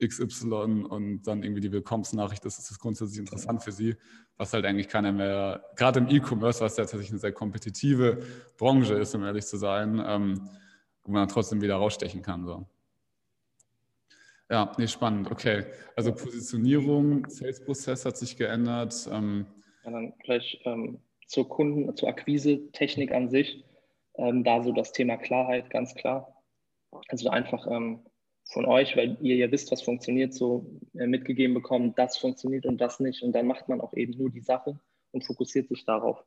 XY 0.05 0.87
und 0.89 1.23
dann 1.23 1.45
irgendwie 1.45 1.61
die 1.61 1.71
Willkommensnachricht, 1.71 2.45
das 2.45 2.59
ist 2.59 2.81
grundsätzlich 2.81 3.21
interessant 3.21 3.62
für 3.62 3.71
sie, 3.71 3.95
was 4.37 4.53
halt 4.53 4.65
eigentlich 4.65 4.89
keiner 4.89 5.12
mehr, 5.12 5.65
gerade 5.77 6.01
im 6.01 6.09
E-Commerce, 6.09 6.61
was 6.61 6.77
ja 6.79 6.83
tatsächlich 6.83 7.11
eine 7.11 7.21
sehr 7.21 7.31
kompetitive 7.31 8.19
Branche 8.59 8.95
ist, 8.95 9.15
um 9.15 9.23
ehrlich 9.23 9.47
zu 9.47 9.56
sein, 9.56 10.03
ähm, 10.05 10.51
wo 11.05 11.13
man 11.13 11.23
dann 11.23 11.29
trotzdem 11.29 11.63
wieder 11.63 11.77
rausstechen 11.77 12.23
kann. 12.23 12.45
So. 12.45 12.67
Ja, 14.51 14.73
nee, 14.79 14.89
spannend. 14.89 15.31
Okay. 15.31 15.65
Also 15.95 16.13
Positionierung, 16.13 17.29
Sales-Prozess 17.29 18.05
hat 18.05 18.17
sich 18.17 18.37
geändert. 18.37 19.09
Ähm, 19.13 19.47
ja, 19.85 19.93
dann 19.93 20.13
vielleicht 20.25 20.61
ähm, 20.65 20.99
zur 21.31 21.49
Kunden, 21.49 21.94
zur 21.97 22.09
Akquise-Technik 22.09 23.12
an 23.12 23.29
sich. 23.31 23.65
Ähm, 24.17 24.43
da 24.43 24.62
so 24.62 24.73
das 24.73 24.93
Thema 24.93 25.17
Klarheit, 25.17 25.71
ganz 25.71 25.94
klar. 25.94 26.35
Also 27.09 27.31
einfach 27.31 27.69
ähm, 27.71 28.00
von 28.53 28.67
euch, 28.67 28.97
weil 28.97 29.17
ihr 29.21 29.37
ja 29.37 29.50
wisst, 29.53 29.71
was 29.71 29.81
funktioniert, 29.81 30.35
so 30.35 30.67
äh, 30.99 31.06
mitgegeben 31.06 31.55
bekommen, 31.55 31.94
das 31.94 32.19
funktioniert 32.19 32.67
und 32.67 32.81
das 32.81 32.99
nicht. 32.99 33.23
Und 33.23 33.32
dann 33.32 33.47
macht 33.47 33.69
man 33.69 33.81
auch 33.81 33.94
eben 33.94 34.19
nur 34.19 34.31
die 34.31 34.41
Sache 34.41 34.81
und 35.12 35.25
fokussiert 35.25 35.69
sich 35.69 35.85
darauf. 35.85 36.25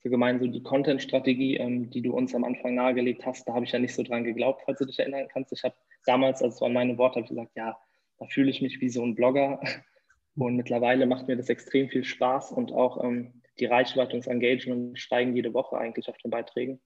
Für 0.00 0.10
gemein 0.10 0.40
so 0.40 0.48
die 0.48 0.64
Content-Strategie, 0.64 1.58
ähm, 1.58 1.90
die 1.90 2.02
du 2.02 2.12
uns 2.12 2.34
am 2.34 2.42
Anfang 2.42 2.74
nahegelegt 2.74 3.24
hast, 3.24 3.46
da 3.46 3.54
habe 3.54 3.64
ich 3.64 3.70
ja 3.70 3.78
nicht 3.78 3.94
so 3.94 4.02
dran 4.02 4.24
geglaubt, 4.24 4.62
falls 4.66 4.80
du 4.80 4.86
dich 4.86 4.98
erinnern 4.98 5.28
kannst. 5.32 5.52
Ich 5.52 5.62
habe 5.62 5.76
damals, 6.04 6.42
also 6.42 6.56
es 6.56 6.60
waren 6.60 6.72
meine 6.72 6.98
Worte, 6.98 7.16
habe 7.16 7.26
ich 7.26 7.30
gesagt, 7.30 7.52
ja, 7.54 7.78
da 8.18 8.26
fühle 8.26 8.50
ich 8.50 8.60
mich 8.60 8.80
wie 8.80 8.88
so 8.88 9.04
ein 9.04 9.14
Blogger. 9.14 9.60
Und 10.34 10.56
mittlerweile 10.56 11.06
macht 11.06 11.28
mir 11.28 11.36
das 11.36 11.50
extrem 11.50 11.90
viel 11.90 12.04
Spaß 12.04 12.52
und 12.52 12.72
auch 12.72 13.04
ähm, 13.04 13.41
die 13.62 13.66
Reichweite 13.66 14.14
und 14.14 14.26
das 14.26 14.26
Engagement 14.26 14.98
steigen 14.98 15.36
jede 15.36 15.54
Woche 15.54 15.78
eigentlich 15.78 16.08
auf 16.08 16.18
den 16.18 16.32
Beiträgen. 16.32 16.80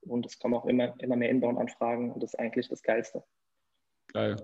Und 0.00 0.24
es 0.24 0.38
kommen 0.38 0.54
auch 0.54 0.64
immer, 0.64 0.98
immer 1.00 1.14
mehr 1.14 1.28
Inbound-Anfragen 1.28 2.10
und 2.10 2.22
das 2.22 2.32
ist 2.32 2.40
eigentlich 2.40 2.68
das 2.68 2.82
Geilste. 2.82 3.22
Geil. 4.12 4.36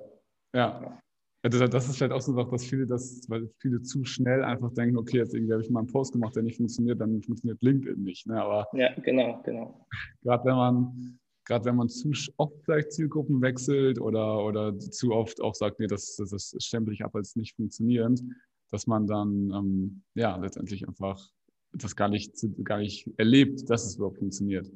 Ja. 0.54 0.82
ja. 0.82 1.02
Also 1.42 1.66
das 1.66 1.88
ist 1.88 1.96
vielleicht 1.96 2.12
auch 2.12 2.20
so 2.20 2.32
eine 2.32 2.42
Sache, 2.42 2.50
dass 2.50 2.64
viele 2.66 2.86
das, 2.86 3.24
weil 3.28 3.48
viele 3.58 3.80
zu 3.80 4.04
schnell 4.04 4.44
einfach 4.44 4.72
denken, 4.74 4.98
okay, 4.98 5.16
jetzt 5.16 5.34
irgendwie 5.34 5.52
habe 5.52 5.62
ich 5.62 5.70
mal 5.70 5.80
einen 5.80 5.88
Post 5.88 6.12
gemacht, 6.12 6.36
der 6.36 6.42
nicht 6.42 6.58
funktioniert, 6.58 7.00
dann 7.00 7.22
funktioniert 7.22 7.62
LinkedIn 7.62 8.02
nicht. 8.02 8.26
Ne? 8.26 8.42
Aber 8.42 8.68
ja, 8.74 8.92
genau, 9.00 9.40
genau. 9.44 9.86
Gerade 10.22 10.44
wenn 10.44 10.56
man, 10.56 11.18
gerade 11.46 11.64
wenn 11.64 11.76
man 11.76 11.88
zu 11.88 12.12
oft 12.36 12.54
vielleicht 12.64 12.92
Zielgruppen 12.92 13.40
wechselt 13.40 13.98
oder, 13.98 14.44
oder 14.44 14.78
zu 14.78 15.12
oft 15.12 15.40
auch 15.40 15.54
sagt, 15.54 15.80
nee, 15.80 15.86
das, 15.86 16.16
das, 16.16 16.30
das 16.30 16.54
stempel 16.58 16.92
ich 16.92 17.02
ab 17.02 17.14
als 17.14 17.34
nicht 17.34 17.56
funktionierend, 17.56 18.22
dass 18.70 18.86
man 18.86 19.06
dann 19.06 19.50
ähm, 19.54 20.02
ja 20.14 20.36
letztendlich 20.36 20.86
einfach 20.86 21.30
das 21.72 21.96
gar 21.96 22.08
nicht, 22.08 22.34
gar 22.64 22.78
nicht 22.78 23.08
erlebt, 23.16 23.68
dass 23.68 23.84
es 23.84 23.96
überhaupt 23.96 24.18
funktioniert. 24.18 24.70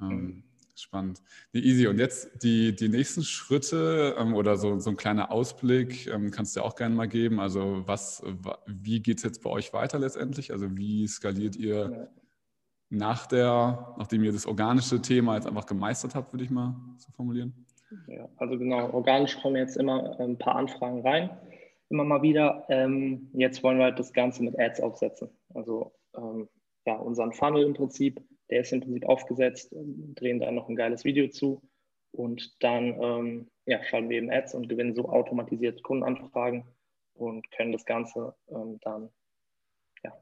Ähm, 0.00 0.08
mhm. 0.08 0.42
Spannend. 0.78 1.22
Nee, 1.54 1.60
easy. 1.60 1.86
Und 1.86 1.98
jetzt 1.98 2.42
die, 2.42 2.76
die 2.76 2.90
nächsten 2.90 3.22
Schritte 3.22 4.14
ähm, 4.18 4.34
oder 4.34 4.58
so, 4.58 4.78
so 4.78 4.90
ein 4.90 4.96
kleiner 4.96 5.32
Ausblick 5.32 6.06
ähm, 6.08 6.30
kannst 6.30 6.54
du 6.54 6.60
ja 6.60 6.66
auch 6.66 6.76
gerne 6.76 6.94
mal 6.94 7.08
geben. 7.08 7.40
Also 7.40 7.82
was, 7.86 8.22
wie 8.66 9.00
geht 9.00 9.16
es 9.16 9.22
jetzt 9.22 9.42
bei 9.42 9.48
euch 9.48 9.72
weiter 9.72 9.98
letztendlich? 9.98 10.52
Also 10.52 10.76
wie 10.76 11.08
skaliert 11.08 11.56
ihr 11.56 11.90
ja. 11.90 12.08
nach 12.90 13.26
der, 13.26 13.94
nachdem 13.96 14.22
ihr 14.22 14.32
das 14.32 14.44
organische 14.44 15.00
Thema 15.00 15.36
jetzt 15.36 15.46
einfach 15.46 15.64
gemeistert 15.64 16.14
habt, 16.14 16.34
würde 16.34 16.44
ich 16.44 16.50
mal 16.50 16.76
so 16.98 17.10
formulieren? 17.12 17.54
Ja, 18.08 18.28
also 18.36 18.58
genau, 18.58 18.90
organisch 18.90 19.40
kommen 19.40 19.56
jetzt 19.56 19.78
immer 19.78 20.20
ein 20.20 20.36
paar 20.36 20.56
Anfragen 20.56 21.00
rein 21.00 21.30
immer 21.88 22.04
mal 22.04 22.22
wieder. 22.22 22.64
Ähm, 22.68 23.28
jetzt 23.32 23.62
wollen 23.62 23.78
wir 23.78 23.84
halt 23.84 23.98
das 23.98 24.12
Ganze 24.12 24.42
mit 24.42 24.58
Ads 24.58 24.80
aufsetzen. 24.80 25.28
Also 25.56 25.92
ähm, 26.16 26.48
ja, 26.86 26.96
unseren 26.96 27.32
Funnel 27.32 27.64
im 27.64 27.74
Prinzip, 27.74 28.20
der 28.50 28.60
ist 28.60 28.72
im 28.72 28.80
Prinzip 28.80 29.06
aufgesetzt, 29.06 29.74
drehen 30.14 30.40
da 30.40 30.50
noch 30.50 30.68
ein 30.68 30.76
geiles 30.76 31.04
Video 31.04 31.28
zu 31.28 31.62
und 32.12 32.62
dann 32.62 33.02
ähm, 33.02 33.50
ja, 33.66 33.82
schalten 33.84 34.08
wir 34.08 34.18
eben 34.18 34.30
Ads 34.30 34.54
und 34.54 34.68
gewinnen 34.68 34.94
so 34.94 35.08
automatisiert 35.08 35.82
Kundenanfragen 35.82 36.64
und 37.14 37.50
können 37.50 37.72
das 37.72 37.84
Ganze 37.84 38.34
ähm, 38.48 38.78
dann 38.82 39.10
ja, 40.04 40.12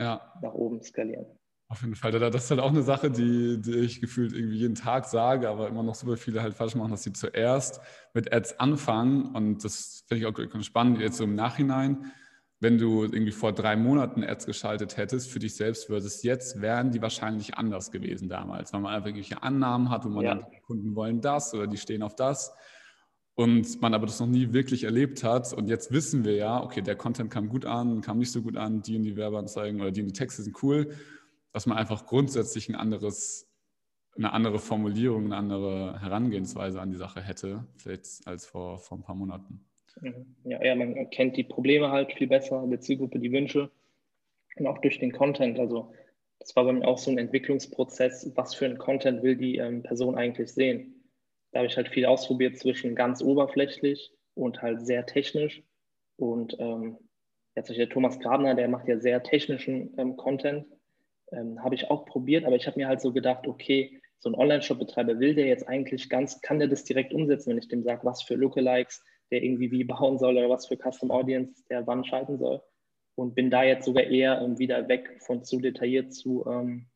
ja. 0.00 0.32
nach 0.42 0.54
oben 0.54 0.82
skalieren. 0.82 1.26
Auf 1.70 1.82
jeden 1.82 1.96
Fall. 1.96 2.12
Das 2.12 2.44
ist 2.44 2.50
halt 2.50 2.60
auch 2.60 2.70
eine 2.70 2.82
Sache, 2.82 3.10
die, 3.10 3.60
die 3.60 3.76
ich 3.80 4.00
gefühlt 4.00 4.32
irgendwie 4.32 4.56
jeden 4.56 4.74
Tag 4.74 5.04
sage, 5.04 5.50
aber 5.50 5.68
immer 5.68 5.82
noch 5.82 5.94
super 5.94 6.16
viele 6.16 6.42
halt 6.42 6.54
falsch 6.54 6.74
machen, 6.74 6.92
dass 6.92 7.02
sie 7.02 7.12
zuerst 7.12 7.82
mit 8.14 8.32
Ads 8.32 8.58
anfangen. 8.58 9.34
Und 9.34 9.62
das 9.62 10.02
finde 10.08 10.22
ich 10.22 10.26
auch 10.26 10.32
ganz 10.32 10.64
spannend 10.64 10.98
jetzt 10.98 11.18
so 11.18 11.24
im 11.24 11.34
Nachhinein. 11.34 12.10
Wenn 12.60 12.76
du 12.78 13.04
irgendwie 13.04 13.30
vor 13.32 13.52
drei 13.52 13.76
Monaten 13.76 14.24
Ads 14.24 14.46
geschaltet 14.46 14.96
hättest 14.96 15.30
für 15.30 15.38
dich 15.38 15.54
selbst 15.54 15.86
versus 15.86 16.22
jetzt, 16.24 16.60
wären 16.60 16.90
die 16.90 17.00
wahrscheinlich 17.00 17.54
anders 17.56 17.92
gewesen 17.92 18.28
damals, 18.28 18.72
weil 18.72 18.80
man 18.80 18.94
einfach 18.94 19.06
irgendwelche 19.06 19.42
Annahmen 19.42 19.90
hat, 19.90 20.04
wo 20.04 20.08
man 20.08 20.24
ja. 20.24 20.34
dann, 20.34 20.46
Kunden 20.66 20.94
wollen 20.96 21.20
das 21.20 21.54
oder 21.54 21.66
die 21.66 21.76
stehen 21.76 22.02
auf 22.02 22.16
das. 22.16 22.52
und 23.38 23.80
man 23.80 23.94
aber 23.94 24.06
das 24.06 24.18
noch 24.18 24.26
nie 24.26 24.52
wirklich 24.52 24.82
erlebt 24.82 25.22
hat. 25.22 25.52
Und 25.52 25.68
jetzt 25.68 25.92
wissen 25.92 26.24
wir 26.24 26.34
ja, 26.34 26.60
okay, 26.60 26.82
der 26.82 26.96
Content 26.96 27.30
kam 27.30 27.48
gut 27.48 27.64
an, 27.64 28.00
kam 28.00 28.18
nicht 28.18 28.32
so 28.32 28.42
gut 28.42 28.56
an, 28.56 28.82
die 28.82 28.96
und 28.96 29.04
die 29.04 29.14
Werbeanzeigen 29.14 29.80
oder 29.80 29.92
die 29.92 30.00
und 30.00 30.08
die 30.08 30.12
Texte 30.12 30.42
sind 30.42 30.60
cool, 30.64 30.92
dass 31.52 31.64
man 31.64 31.78
einfach 31.78 32.04
grundsätzlich 32.06 32.68
ein 32.68 32.74
anderes, 32.74 33.48
eine 34.16 34.32
andere 34.32 34.58
Formulierung, 34.58 35.26
eine 35.26 35.36
andere 35.36 36.00
Herangehensweise 36.00 36.80
an 36.80 36.90
die 36.90 36.96
Sache 36.96 37.20
hätte, 37.20 37.64
vielleicht 37.76 38.26
als 38.26 38.44
vor, 38.44 38.78
vor 38.80 38.98
ein 38.98 39.02
paar 39.04 39.14
Monaten. 39.14 39.67
Ja, 40.44 40.64
ja, 40.64 40.74
man 40.74 41.10
kennt 41.10 41.36
die 41.36 41.44
Probleme 41.44 41.90
halt 41.90 42.12
viel 42.12 42.28
besser, 42.28 42.64
der 42.68 42.80
Zielgruppe 42.80 43.18
die 43.18 43.32
Wünsche 43.32 43.70
und 44.56 44.66
auch 44.66 44.78
durch 44.78 44.98
den 44.98 45.12
Content. 45.12 45.58
Also 45.58 45.92
das 46.38 46.54
war 46.54 46.64
bei 46.64 46.72
mir 46.72 46.86
auch 46.86 46.98
so 46.98 47.10
ein 47.10 47.18
Entwicklungsprozess, 47.18 48.32
was 48.36 48.54
für 48.54 48.66
ein 48.66 48.78
Content 48.78 49.22
will 49.22 49.36
die 49.36 49.56
ähm, 49.56 49.82
Person 49.82 50.14
eigentlich 50.14 50.52
sehen 50.52 50.94
da 51.52 51.60
habe 51.60 51.66
ich 51.66 51.76
halt 51.76 51.88
viel 51.88 52.06
ausprobiert 52.06 52.58
zwischen 52.58 52.94
ganz 52.94 53.22
oberflächlich 53.22 54.12
und 54.34 54.62
halt 54.62 54.84
sehr 54.84 55.06
technisch. 55.06 55.62
Und 56.16 56.56
ähm, 56.58 56.98
jetzt 57.54 57.70
der 57.70 57.88
Thomas 57.88 58.18
Grabner, 58.20 58.54
der 58.54 58.68
macht 58.68 58.88
ja 58.88 58.98
sehr 58.98 59.22
technischen 59.22 59.94
ähm, 59.98 60.16
Content, 60.16 60.66
ähm, 61.32 61.62
habe 61.62 61.74
ich 61.74 61.90
auch 61.90 62.04
probiert, 62.06 62.44
aber 62.44 62.56
ich 62.56 62.66
habe 62.66 62.78
mir 62.78 62.88
halt 62.88 63.00
so 63.00 63.12
gedacht, 63.12 63.46
okay, 63.46 64.00
so 64.18 64.28
ein 64.28 64.34
Online-Shop-Betreiber 64.34 65.20
will 65.20 65.34
der 65.34 65.46
jetzt 65.46 65.68
eigentlich 65.68 66.08
ganz, 66.08 66.40
kann 66.40 66.58
der 66.58 66.68
das 66.68 66.84
direkt 66.84 67.12
umsetzen, 67.12 67.50
wenn 67.50 67.58
ich 67.58 67.68
dem 67.68 67.82
sage, 67.82 68.04
was 68.04 68.22
für 68.22 68.34
Lookalikes 68.34 69.04
der 69.30 69.42
irgendwie 69.42 69.70
wie 69.70 69.84
bauen 69.84 70.18
soll 70.18 70.36
oder 70.36 70.48
was 70.48 70.66
für 70.66 70.76
Custom 70.76 71.10
Audience 71.10 71.62
der 71.68 71.86
wann 71.86 72.04
schalten 72.04 72.38
soll. 72.38 72.62
Und 73.14 73.34
bin 73.34 73.50
da 73.50 73.64
jetzt 73.64 73.84
sogar 73.84 74.04
eher 74.04 74.40
ähm, 74.40 74.58
wieder 74.58 74.88
weg 74.88 75.20
von 75.20 75.42
zu 75.44 75.58
detailliert 75.60 76.14
zu, 76.14 76.46
ähm, 76.46 76.86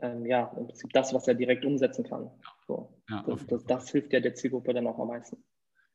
ähm, 0.00 0.26
ja, 0.26 0.52
im 0.58 0.66
Prinzip 0.66 0.92
das, 0.92 1.14
was 1.14 1.26
er 1.26 1.34
direkt 1.34 1.64
umsetzen 1.64 2.04
kann. 2.04 2.30
So. 2.66 3.02
Ja, 3.08 3.24
das, 3.26 3.46
das, 3.46 3.64
das, 3.64 3.90
hilft 3.90 4.12
ja 4.12 4.20
der 4.20 4.34
Zielgruppe 4.34 4.74
dann 4.74 4.86
auch 4.86 4.98
am 4.98 5.08
meisten. 5.08 5.42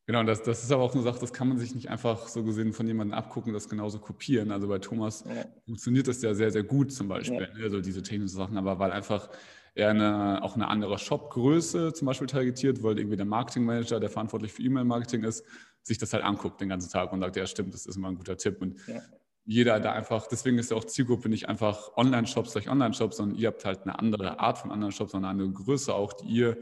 Genau, 0.07 0.23
das, 0.23 0.41
das 0.41 0.63
ist 0.63 0.71
aber 0.71 0.83
auch 0.83 0.93
eine 0.93 1.03
Sache, 1.03 1.19
das 1.19 1.31
kann 1.31 1.47
man 1.47 1.59
sich 1.59 1.75
nicht 1.75 1.89
einfach 1.89 2.27
so 2.27 2.43
gesehen 2.43 2.73
von 2.73 2.87
jemandem 2.87 3.17
abgucken, 3.17 3.53
das 3.53 3.69
genauso 3.69 3.99
kopieren. 3.99 4.51
Also 4.51 4.67
bei 4.67 4.79
Thomas 4.79 5.23
ja. 5.23 5.45
funktioniert 5.65 6.07
das 6.07 6.21
ja 6.23 6.33
sehr, 6.33 6.51
sehr 6.51 6.63
gut 6.63 6.91
zum 6.91 7.07
Beispiel, 7.07 7.47
ja. 7.55 7.63
also 7.63 7.79
diese 7.79 8.01
technischen 8.01 8.35
Sachen, 8.35 8.57
aber 8.57 8.79
weil 8.79 8.91
einfach 8.91 9.29
er 9.73 9.89
eine, 9.89 10.43
auch 10.43 10.55
eine 10.55 10.67
andere 10.67 10.97
Shopgröße 10.97 11.93
zum 11.93 12.05
Beispiel 12.05 12.27
targetiert, 12.27 12.83
weil 12.83 12.99
irgendwie 12.99 13.17
der 13.17 13.25
Marketingmanager, 13.25 13.99
der 13.99 14.09
verantwortlich 14.09 14.51
für 14.51 14.63
E-Mail-Marketing 14.63 15.23
ist, 15.23 15.45
sich 15.83 15.97
das 15.97 16.13
halt 16.13 16.23
anguckt 16.23 16.61
den 16.61 16.69
ganzen 16.69 16.91
Tag 16.91 17.11
und 17.13 17.21
sagt, 17.21 17.35
ja 17.35 17.45
stimmt, 17.47 17.73
das 17.73 17.85
ist 17.85 17.95
immer 17.95 18.09
ein 18.09 18.15
guter 18.15 18.37
Tipp. 18.37 18.61
Und 18.61 18.77
ja 18.87 19.01
jeder 19.45 19.79
da 19.79 19.93
einfach, 19.93 20.27
deswegen 20.27 20.57
ist 20.59 20.71
ja 20.71 20.77
auch 20.77 20.85
Zielgruppe 20.85 21.29
nicht 21.29 21.49
einfach 21.49 21.95
Online-Shops 21.97 22.53
gleich 22.53 22.69
Online-Shops, 22.69 23.17
sondern 23.17 23.37
ihr 23.37 23.47
habt 23.47 23.65
halt 23.65 23.83
eine 23.83 23.97
andere 23.97 24.39
Art 24.39 24.59
von 24.59 24.71
Online-Shops, 24.71 25.11
sondern 25.11 25.39
eine 25.39 25.51
Größe 25.51 25.93
auch, 25.93 26.13
die 26.13 26.27
ihr, 26.27 26.57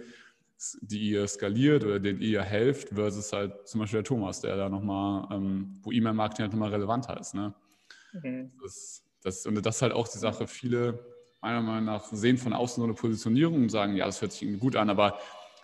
die 0.82 1.12
ihr 1.12 1.28
skaliert 1.28 1.84
oder 1.84 2.00
den 2.00 2.22
ihr 2.22 2.42
helft, 2.42 2.90
versus 2.90 3.34
halt 3.34 3.68
zum 3.68 3.82
Beispiel 3.82 3.98
der 3.98 4.06
Thomas, 4.06 4.42
der 4.42 4.56
da 4.56 4.70
nochmal, 4.70 5.28
ähm, 5.32 5.78
wo 5.82 5.92
E-Mail-Marketing 5.92 6.44
halt 6.44 6.54
nochmal 6.54 6.72
relevanter 6.72 7.20
ist. 7.20 7.36
Ne? 7.36 7.54
Mhm. 8.14 8.52
Das, 8.62 9.04
das, 9.22 9.46
und 9.46 9.64
das 9.66 9.76
ist 9.76 9.82
halt 9.82 9.94
auch 9.94 10.08
die 10.08 10.18
Sache, 10.18 10.48
viele 10.48 11.06
meiner 11.42 11.62
Meinung 11.62 11.86
nach 11.86 12.06
sehen 12.12 12.38
von 12.38 12.54
außen 12.54 12.82
so 12.82 12.84
eine 12.84 12.94
Positionierung 12.94 13.56
und 13.64 13.70
sagen, 13.70 13.96
ja, 13.96 14.06
das 14.06 14.22
hört 14.22 14.32
sich 14.32 14.44
irgendwie 14.44 14.60
gut 14.60 14.76
an, 14.76 14.90
aber 14.90 15.20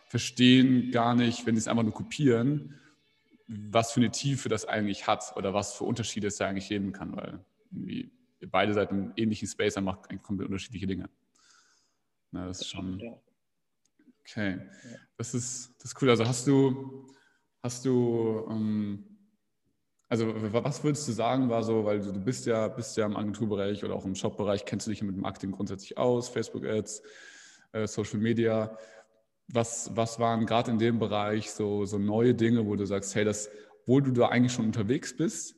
verstehen 0.08 0.92
gar 0.92 1.16
nicht, 1.16 1.46
wenn 1.46 1.56
sie 1.56 1.60
es 1.60 1.68
einfach 1.68 1.84
nur 1.84 1.94
kopieren, 1.94 2.80
was 3.48 3.92
für 3.92 4.00
eine 4.00 4.12
Tiefe 4.12 4.50
das 4.50 4.66
eigentlich 4.66 5.08
hat 5.08 5.36
oder 5.36 5.54
was 5.54 5.74
für 5.74 5.84
Unterschiede 5.84 6.28
es 6.28 6.38
da 6.38 6.48
eigentlich 6.48 6.70
geben 6.70 6.92
kann, 6.94 7.16
weil 7.16 7.40
irgendwie 7.72 8.12
beide 8.48 8.74
Seiten 8.74 8.96
im 8.96 9.14
ähnlichen 9.16 9.48
Space 9.48 9.76
haben 9.76 9.88
eigentlich 9.88 10.24
komplett 10.24 10.48
unterschiedliche 10.48 10.88
Dinge. 10.88 11.10
Na, 12.32 12.48
das 12.48 12.62
ist 12.62 12.70
schon. 12.70 13.02
Okay. 14.22 14.60
Das 15.18 15.34
ist, 15.34 15.76
das 15.78 15.92
ist 15.92 16.02
cool. 16.02 16.10
Also 16.10 16.26
hast 16.26 16.48
du, 16.48 17.08
hast 17.62 17.86
du, 17.86 18.48
ähm, 18.50 19.15
also 20.08 20.34
was 20.54 20.84
würdest 20.84 21.08
du 21.08 21.12
sagen, 21.12 21.50
war 21.50 21.64
so, 21.64 21.84
weil 21.86 22.00
du, 22.00 22.14
bist 22.20 22.46
ja, 22.46 22.68
bist 22.68 22.96
ja 22.98 23.06
im 23.06 23.18
Agenturbereich 23.18 23.84
oder 23.84 23.96
auch 23.96 24.06
im 24.06 24.16
Shop-Bereich, 24.16 24.66
kennst 24.66 24.88
du 24.88 24.92
dich 24.92 25.02
mit 25.02 25.18
Marketing 25.18 25.52
grundsätzlich 25.52 25.98
aus, 25.98 26.30
Facebook-Ads, 26.30 27.02
äh, 27.72 27.88
Social 27.88 28.20
Media. 28.20 28.78
Was, 29.48 29.96
was 29.96 30.20
waren 30.20 30.46
gerade 30.46 30.72
in 30.72 30.80
dem 30.80 31.00
Bereich 31.00 31.52
so, 31.52 31.86
so 31.86 31.98
neue 31.98 32.34
Dinge, 32.34 32.66
wo 32.66 32.76
du 32.76 32.86
sagst, 32.86 33.16
hey, 33.16 33.26
das, 33.26 33.50
wo 33.86 34.00
du 34.00 34.12
da 34.12 34.30
eigentlich 34.30 34.54
schon 34.54 34.66
unterwegs 34.66 35.16
bist, 35.16 35.56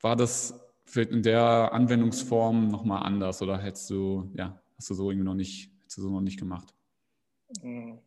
war 0.00 0.16
das 0.16 0.58
vielleicht 0.84 1.10
in 1.10 1.22
der 1.22 1.72
Anwendungsform 1.72 2.68
nochmal 2.68 3.04
anders 3.04 3.42
oder 3.42 3.58
hättest 3.58 3.90
du, 3.90 4.30
ja, 4.34 4.60
hast 4.76 4.90
du 4.90 4.94
so 4.94 5.10
irgendwie 5.10 5.26
noch 5.26 5.34
nicht, 5.34 5.70
du 5.94 6.02
so 6.02 6.08
noch 6.08 6.20
nicht 6.20 6.38
gemacht? 6.38 6.72
Mhm. 7.62 7.98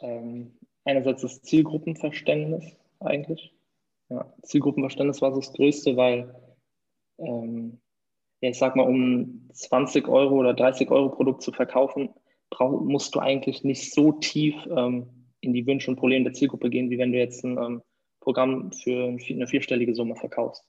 Ähm, 0.00 0.52
einerseits 0.84 1.22
das 1.22 1.42
Zielgruppenverständnis 1.42 2.76
eigentlich. 3.00 3.52
Ja, 4.10 4.32
Zielgruppenverständnis 4.42 5.20
war 5.20 5.32
so 5.32 5.40
das 5.40 5.52
Größte, 5.52 5.96
weil 5.96 6.34
ähm, 7.18 7.80
ja, 8.40 8.50
ich 8.50 8.58
sag 8.58 8.76
mal, 8.76 8.86
um 8.86 9.48
20 9.52 10.08
Euro 10.08 10.36
oder 10.36 10.54
30 10.54 10.90
Euro 10.90 11.10
Produkt 11.10 11.42
zu 11.42 11.52
verkaufen, 11.52 12.10
brauch, 12.50 12.80
musst 12.80 13.14
du 13.14 13.20
eigentlich 13.20 13.64
nicht 13.64 13.92
so 13.92 14.12
tief 14.12 14.54
ähm, 14.70 15.08
in 15.40 15.52
die 15.52 15.66
Wünsche 15.66 15.90
und 15.90 15.96
Probleme 15.96 16.24
der 16.24 16.32
Zielgruppe 16.32 16.70
gehen, 16.70 16.90
wie 16.90 16.98
wenn 16.98 17.12
du 17.12 17.18
jetzt 17.18 17.44
ein 17.44 17.58
ähm, 17.58 17.82
Programm 18.20 18.72
für 18.72 19.16
eine 19.28 19.46
vierstellige 19.46 19.94
Summe 19.94 20.16
verkaufst. 20.16 20.64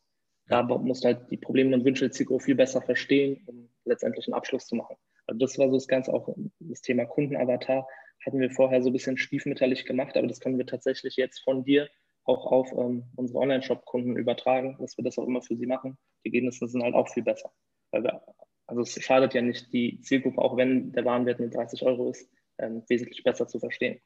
Da 0.47 0.63
musst 0.63 1.03
du 1.03 1.09
halt 1.09 1.29
die 1.29 1.37
Probleme 1.37 1.75
und 1.75 1.85
Wünsche 1.85 2.05
der 2.05 2.11
Zielgruppe 2.11 2.45
viel 2.45 2.55
besser 2.55 2.81
verstehen, 2.81 3.43
um 3.45 3.69
letztendlich 3.85 4.27
einen 4.27 4.33
Abschluss 4.33 4.65
zu 4.65 4.75
machen. 4.75 4.95
Also 5.27 5.39
das 5.39 5.59
war 5.59 5.67
so 5.67 5.75
das 5.75 5.87
Ganze 5.87 6.11
auch 6.11 6.27
das 6.59 6.81
Thema 6.81 7.05
Kundenavatar. 7.05 7.87
Hatten 8.25 8.39
wir 8.39 8.49
vorher 8.49 8.81
so 8.81 8.89
ein 8.89 8.93
bisschen 8.93 9.17
stiefmütterlich 9.17 9.85
gemacht, 9.85 10.17
aber 10.17 10.27
das 10.27 10.39
können 10.39 10.57
wir 10.57 10.65
tatsächlich 10.65 11.15
jetzt 11.17 11.39
von 11.43 11.63
dir 11.63 11.87
auch 12.29 12.45
auf 12.45 12.71
ähm, 12.71 13.03
unsere 13.15 13.39
Online-Shop-Kunden 13.39 14.15
übertragen, 14.15 14.77
dass 14.79 14.97
wir 14.97 15.03
das 15.03 15.17
auch 15.17 15.27
immer 15.27 15.41
für 15.41 15.55
sie 15.55 15.65
machen. 15.65 15.97
Die 16.23 16.29
Ergebnisse 16.29 16.67
sind 16.67 16.83
halt 16.83 16.95
auch 16.95 17.09
viel 17.09 17.23
besser, 17.23 17.51
wir 17.91 18.21
also 18.67 18.81
es 18.81 19.03
schadet 19.03 19.33
ja 19.33 19.41
nicht, 19.41 19.73
die 19.73 19.99
Zielgruppe, 20.01 20.39
auch 20.39 20.55
wenn 20.55 20.91
der 20.91 21.03
Warenwert 21.03 21.39
nur 21.39 21.49
30 21.49 21.81
Euro 21.83 22.11
ist, 22.11 22.29
ähm, 22.59 22.83
wesentlich 22.87 23.23
besser 23.23 23.47
zu 23.47 23.59
verstehen. 23.59 23.99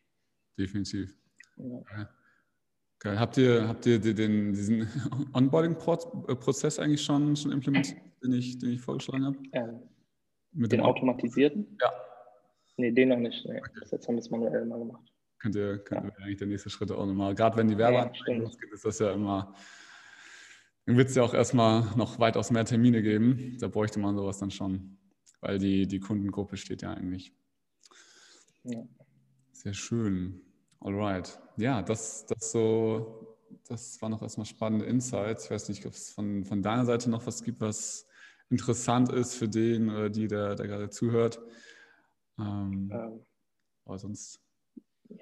Definitiv. 0.57 1.13
Ja. 1.57 2.09
Okay. 2.95 3.17
Habt 3.17 3.37
ihr, 3.37 3.67
habt 3.67 3.85
ihr 3.85 3.99
den, 3.99 4.53
diesen 4.53 4.87
Onboarding-Prozess 5.33 6.79
eigentlich 6.79 7.03
schon, 7.03 7.35
schon 7.35 7.51
implementiert, 7.51 7.99
den 8.23 8.33
ich, 8.33 8.57
den 8.57 8.71
ich 8.71 8.81
vorgeschlagen 8.81 9.25
habe? 9.25 9.37
Ähm, 9.51 9.81
Mit 10.53 10.71
den 10.71 10.79
automatisierten? 10.79 11.77
Ja. 11.81 11.91
Nee, 12.77 12.91
den 12.91 13.09
noch 13.09 13.17
nicht. 13.17 13.45
Nee. 13.45 13.59
Bis 13.81 13.91
jetzt 13.91 14.07
haben 14.07 14.15
wir 14.15 14.21
es 14.21 14.29
manuell 14.29 14.65
mal 14.65 14.79
gemacht. 14.79 15.11
Könnte, 15.43 15.79
könnte 15.79 16.07
ja. 16.07 16.23
eigentlich 16.23 16.37
der 16.37 16.47
nächste 16.47 16.71
Schritt 16.71 16.91
auch 16.91 17.05
nochmal. 17.05 17.35
Gerade 17.35 17.57
wenn 17.57 17.67
die 17.67 17.77
Werbeanzeigen 17.77 18.37
ja, 18.37 18.43
losgeht, 18.43 18.71
ist 18.71 18.85
das 18.85 18.97
ja 18.97 19.11
immer 19.11 19.53
dann 20.85 20.97
wird 20.97 21.09
es 21.09 21.15
ja 21.15 21.23
auch 21.23 21.33
erstmal 21.33 21.95
noch 21.95 22.19
weitaus 22.19 22.51
mehr 22.51 22.65
Termine 22.65 23.01
geben. 23.01 23.57
Da 23.59 23.67
bräuchte 23.67 23.99
man 23.99 24.15
sowas 24.15 24.39
dann 24.39 24.51
schon, 24.51 24.97
weil 25.39 25.57
die, 25.57 25.87
die 25.87 25.99
Kundengruppe 25.99 26.57
steht 26.57 26.81
ja 26.81 26.93
eigentlich. 26.93 27.33
Ja. 28.63 28.83
Sehr 29.51 29.73
schön. 29.73 30.41
Alright. 30.81 31.39
Ja, 31.55 31.81
das, 31.81 32.25
das 32.25 32.51
so, 32.51 33.37
das 33.67 34.01
war 34.01 34.09
noch 34.09 34.21
erstmal 34.21 34.45
spannende 34.45 34.85
Insights. 34.85 35.45
Ich 35.45 35.51
weiß 35.51 35.69
nicht, 35.69 35.85
ob 35.85 35.93
es 35.93 36.11
von, 36.11 36.43
von 36.43 36.61
deiner 36.61 36.85
Seite 36.85 37.09
noch 37.09 37.25
was 37.25 37.43
gibt, 37.43 37.61
was 37.61 38.07
interessant 38.49 39.09
ist 39.11 39.35
für 39.35 39.47
den 39.47 39.89
oder 39.89 40.09
die, 40.09 40.27
der, 40.27 40.55
der 40.55 40.67
gerade 40.67 40.89
zuhört. 40.89 41.39
Ähm, 42.37 42.91
ähm, 42.93 43.25
aber 43.85 43.99
sonst 43.99 44.41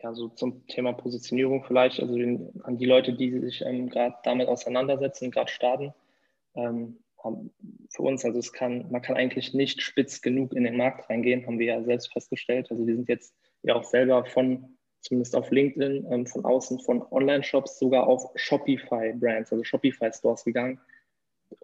ja, 0.02 0.14
so 0.14 0.30
zum 0.30 0.66
Thema 0.68 0.94
Positionierung 0.94 1.64
vielleicht, 1.64 2.00
also 2.00 2.16
den, 2.16 2.62
an 2.64 2.78
die 2.78 2.86
Leute, 2.86 3.14
die 3.14 3.40
sich 3.40 3.62
ähm, 3.62 3.90
gerade 3.90 4.16
damit 4.24 4.48
auseinandersetzen, 4.48 5.32
gerade 5.32 5.52
starten, 5.52 5.94
ähm, 6.56 6.98
haben 7.24 7.52
für 7.90 8.04
uns, 8.04 8.26
also 8.26 8.40
es 8.40 8.52
kann, 8.52 8.90
man 8.92 9.02
kann 9.02 9.16
eigentlich 9.16 9.54
nicht 9.54 9.82
spitz 9.82 10.22
genug 10.22 10.54
in 10.54 10.64
den 10.64 10.78
Markt 10.78 11.10
reingehen, 11.10 11.46
haben 11.46 11.60
wir 11.60 11.68
ja 11.68 11.84
selbst 11.84 12.12
festgestellt. 12.12 12.72
Also 12.72 12.86
wir 12.88 12.96
sind 12.96 13.10
jetzt 13.10 13.36
ja 13.64 13.76
auch 13.76 13.84
selber 13.84 14.26
von, 14.26 14.78
zumindest 15.02 15.36
auf 15.36 15.52
LinkedIn, 15.52 16.08
ähm, 16.12 16.26
von 16.26 16.46
außen 16.46 16.80
von 16.80 17.04
Online-Shops 17.12 17.80
sogar 17.80 18.08
auf 18.08 18.32
Shopify-Brands, 18.36 19.52
also 19.52 19.64
Shopify-Stores 19.64 20.44
gegangen, 20.46 20.80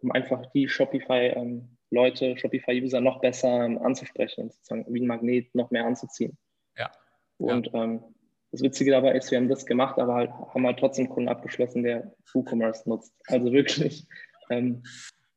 um 0.02 0.12
einfach 0.12 0.46
die 0.48 0.68
Shopify-Leute, 0.68 2.26
ähm, 2.26 2.38
Shopify-User 2.38 3.02
noch 3.02 3.20
besser 3.20 3.66
ähm, 3.66 3.78
anzusprechen 3.80 4.42
und 4.42 4.54
sozusagen 4.54 4.86
wie 4.94 5.02
ein 5.02 5.08
Magnet 5.08 5.54
noch 5.56 5.72
mehr 5.72 5.86
anzuziehen. 5.86 6.38
Ja. 6.78 6.92
Und 7.38 7.68
ja. 7.68 7.84
Ähm, 7.84 8.04
das 8.52 8.62
Witzige 8.62 8.92
dabei 8.92 9.14
ist, 9.16 9.30
wir 9.32 9.38
haben 9.38 9.50
das 9.50 9.66
gemacht, 9.66 10.00
aber 10.00 10.16
halt, 10.16 10.32
haben 10.32 10.66
halt 10.66 10.80
trotzdem 10.80 11.10
Kunden 11.10 11.30
abgeschlossen, 11.30 11.84
der 11.84 12.14
WooCommerce 12.34 12.88
nutzt. 12.88 13.14
Also 13.28 13.52
wirklich, 13.52 14.08
ähm, 14.50 14.84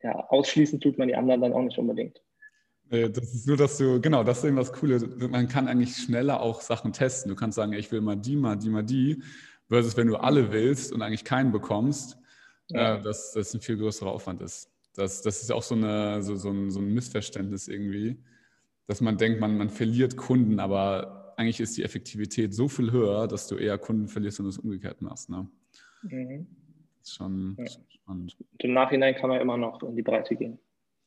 ja, 0.03 0.13
ausschließen 0.29 0.81
tut 0.81 0.99
man 0.99 1.09
die 1.09 1.17
anderen 1.17 1.41
dann 1.41 1.53
auch 1.53 1.63
nicht 1.63 1.79
unbedingt. 1.79 2.23
Das 2.91 3.33
ist 3.33 3.47
nur, 3.47 3.57
dass 3.57 3.79
du, 3.79 4.01
genau, 4.01 4.25
das 4.25 4.39
ist 4.39 4.45
eben 4.45 4.57
das 4.57 4.73
Coole. 4.73 4.99
Man 5.29 5.47
kann 5.47 5.69
eigentlich 5.69 5.97
schneller 5.97 6.41
auch 6.41 6.61
Sachen 6.61 6.93
testen. 6.93 7.29
Du 7.29 7.37
kannst 7.37 7.55
sagen, 7.55 7.73
ich 7.73 7.93
will 7.93 8.01
mal 8.01 8.17
die, 8.17 8.35
mal 8.35 8.57
die, 8.57 8.69
mal 8.69 8.83
die, 8.83 9.23
versus 9.69 9.97
wenn 9.97 10.09
du 10.09 10.17
alle 10.17 10.51
willst 10.51 10.93
und 10.93 11.01
eigentlich 11.01 11.25
keinen 11.25 11.53
bekommst, 11.53 12.19
ja. 12.69 12.97
äh, 12.97 13.03
dass 13.03 13.33
das 13.33 13.55
ein 13.55 13.61
viel 13.61 13.77
größerer 13.77 14.11
Aufwand 14.11 14.41
ist. 14.41 14.69
Das, 14.97 15.23
das 15.23 15.41
ist 15.41 15.53
auch 15.53 15.63
so, 15.63 15.77
eine, 15.77 16.21
so, 16.23 16.35
so, 16.35 16.51
ein, 16.51 16.73
so 16.73 16.81
ein 16.81 16.93
Missverständnis 16.93 17.69
irgendwie, 17.69 18.19
dass 18.89 19.01
man 19.01 19.17
denkt, 19.17 19.41
man, 19.41 19.57
man 19.57 19.71
verliert 19.71 20.17
Kunden, 20.17 20.59
aber 20.59 21.20
eigentlich 21.41 21.61
ist 21.61 21.77
die 21.79 21.83
Effektivität 21.83 22.53
so 22.53 22.69
viel 22.69 22.93
höher, 22.93 23.27
dass 23.27 23.49
du 23.49 23.57
eher 23.57 23.79
Kunden 23.79 24.09
verlierst, 24.09 24.41
du 24.41 24.47
es 24.47 24.59
umgekehrt 24.59 25.01
machst. 25.01 25.31
Ne? 25.31 25.49
Mhm. 26.03 26.47
Ist 27.03 27.15
schon, 27.15 27.57
ja. 27.59 27.67
spannend. 27.89 28.37
Und 28.39 28.65
Im 28.65 28.75
Nachhinein 28.75 29.15
kann 29.15 29.31
man 29.31 29.41
immer 29.41 29.57
noch 29.57 29.83
in 29.83 29.97
die 29.97 30.03
Breite 30.03 30.37
gehen, 30.37 30.59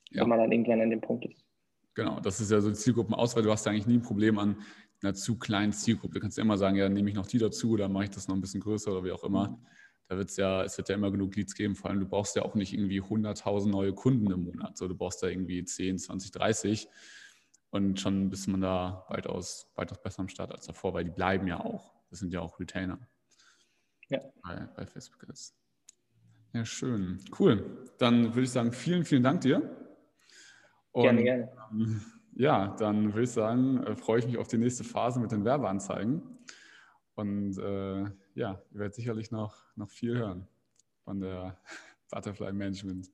ja. 0.10 0.24
wenn 0.24 0.30
man 0.30 0.40
dann 0.40 0.52
irgendwann 0.52 0.82
an 0.82 0.90
dem 0.90 1.02
Punkt 1.02 1.26
ist. 1.26 1.46
Genau, 1.94 2.20
das 2.20 2.42
ist 2.42 2.50
ja 2.50 2.60
so 2.60 2.72
Zielgruppenauswahl. 2.72 3.44
Du 3.44 3.52
hast 3.52 3.68
ja 3.68 3.72
eigentlich 3.72 3.86
nie 3.86 3.98
ein 3.98 4.02
Problem 4.02 4.40
an 4.40 4.58
einer 5.04 5.14
zu 5.14 5.38
kleinen 5.38 5.72
Zielgruppe. 5.72 6.16
Du 6.16 6.20
kannst 6.20 6.38
ja 6.38 6.44
immer 6.44 6.58
sagen, 6.58 6.78
ja, 6.78 6.90
nehme 6.90 7.10
ich 7.10 7.16
noch 7.16 7.28
die 7.28 7.38
dazu 7.38 7.72
oder 7.72 7.88
mache 7.88 8.06
ich 8.06 8.10
das 8.10 8.28
noch 8.28 8.34
ein 8.34 8.42
bisschen 8.42 8.62
größer 8.62 8.92
oder 8.92 9.04
wie 9.04 9.12
auch 9.12 9.24
immer. 9.24 9.50
Mhm. 9.50 9.66
Da 10.08 10.18
wird 10.18 10.30
es 10.32 10.38
ja, 10.38 10.64
es 10.64 10.76
wird 10.78 10.90
ja 10.90 10.96
immer 10.96 11.12
genug 11.12 11.36
Leads 11.36 11.54
geben. 11.54 11.76
Vor 11.76 11.92
allem, 11.92 12.00
du 12.00 12.08
brauchst 12.08 12.36
ja 12.36 12.42
auch 12.42 12.56
nicht 12.56 12.74
irgendwie 12.74 13.02
100.000 13.02 13.70
neue 13.70 13.94
Kunden 13.94 14.32
im 14.32 14.46
Monat. 14.46 14.78
So, 14.78 14.88
du 14.88 14.96
brauchst 14.96 15.22
da 15.22 15.28
irgendwie 15.28 15.64
10, 15.64 16.00
20, 16.00 16.32
30. 16.32 16.88
Und 17.74 18.00
schon 18.00 18.30
bist 18.30 18.48
man 18.48 18.62
da 18.62 19.04
weitaus, 19.10 19.66
weitaus 19.74 20.00
besser 20.00 20.20
am 20.20 20.30
Start 20.30 20.52
als 20.52 20.68
davor, 20.68 20.94
weil 20.94 21.06
die 21.06 21.10
bleiben 21.10 21.48
ja 21.48 21.60
auch. 21.60 21.92
Das 22.12 22.20
sind 22.20 22.32
ja 22.32 22.40
auch 22.40 22.60
Retainer. 22.60 23.00
Ja. 24.10 24.20
Bei, 24.44 24.70
bei 24.76 24.86
Facebook 24.86 25.28
Ads. 25.28 25.58
Ja, 26.54 26.66
schön. 26.66 27.20
Cool. 27.40 27.88
Dann 27.98 28.26
würde 28.26 28.44
ich 28.44 28.52
sagen, 28.52 28.72
vielen, 28.74 29.04
vielen 29.04 29.24
Dank 29.24 29.42
dir. 29.42 29.76
Und, 30.92 31.02
gerne, 31.02 31.24
gerne. 31.24 31.52
Ähm, 31.72 32.02
ja, 32.36 32.76
dann 32.78 33.06
würde 33.06 33.24
ich 33.24 33.32
sagen, 33.32 33.84
äh, 33.84 33.96
freue 33.96 34.20
ich 34.20 34.28
mich 34.28 34.38
auf 34.38 34.48
die 34.48 34.60
nächste 34.60 34.84
Phase 34.84 35.20
mit 35.20 35.32
den 35.32 35.44
Werbeanzeigen. 35.44 36.22
Und 37.16 37.58
äh, 37.58 38.04
ja, 38.36 38.62
ihr 38.70 38.80
werdet 38.80 38.94
sicherlich 38.94 39.32
noch, 39.32 39.56
noch 39.76 39.90
viel 39.90 40.16
hören 40.16 40.48
von 41.06 41.20
der 41.22 41.60
Butterfly 42.12 42.54
Management 42.54 43.10